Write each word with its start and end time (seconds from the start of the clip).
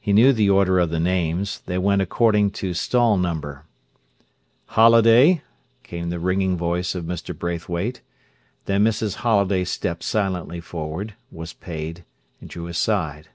He 0.00 0.12
knew 0.12 0.32
the 0.32 0.50
order 0.50 0.80
of 0.80 0.90
the 0.90 0.98
names—they 0.98 1.78
went 1.78 2.02
according 2.02 2.50
to 2.58 2.74
stall 2.74 3.16
number. 3.16 3.66
"Holliday," 4.66 5.42
came 5.84 6.10
the 6.10 6.18
ringing 6.18 6.56
voice 6.56 6.96
of 6.96 7.04
Mr. 7.04 7.38
Braithwaite. 7.38 8.00
Then 8.64 8.82
Mrs. 8.82 9.14
Holliday 9.22 9.62
stepped 9.62 10.02
silently 10.02 10.58
forward, 10.58 11.14
was 11.30 11.52
paid, 11.52 12.04
drew 12.44 12.66
aside. 12.66 13.28